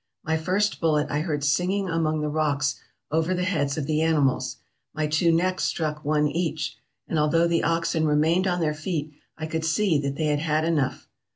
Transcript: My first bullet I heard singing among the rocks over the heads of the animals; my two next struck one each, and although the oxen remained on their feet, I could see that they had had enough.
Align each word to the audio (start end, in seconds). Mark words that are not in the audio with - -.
My 0.23 0.35
first 0.35 0.79
bullet 0.81 1.11
I 1.11 1.19
heard 1.19 1.43
singing 1.43 1.87
among 1.87 2.21
the 2.21 2.27
rocks 2.27 2.79
over 3.11 3.35
the 3.35 3.43
heads 3.43 3.77
of 3.77 3.85
the 3.85 4.01
animals; 4.01 4.57
my 4.95 5.05
two 5.05 5.31
next 5.31 5.65
struck 5.65 6.03
one 6.03 6.25
each, 6.27 6.75
and 7.07 7.19
although 7.19 7.45
the 7.47 7.61
oxen 7.63 8.07
remained 8.07 8.47
on 8.47 8.61
their 8.61 8.73
feet, 8.73 9.13
I 9.37 9.45
could 9.45 9.63
see 9.63 9.99
that 9.99 10.15
they 10.15 10.25
had 10.25 10.39
had 10.39 10.65
enough. 10.65 11.07